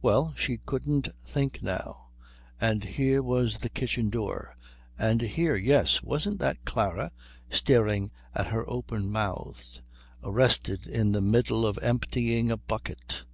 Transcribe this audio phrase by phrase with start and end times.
[0.00, 2.10] Well, she couldn't think now.
[2.60, 4.56] And here was the kitchen door;
[4.96, 7.10] and here yes, wasn't that Klara,
[7.50, 9.80] staring at her open mouthed,
[10.22, 13.24] arrested in the middle of emptying a bucket?